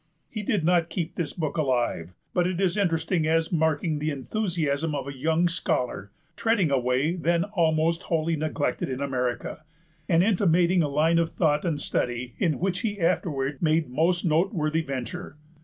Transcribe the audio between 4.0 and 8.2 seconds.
enthusiasm of a young scholar treading a way then almost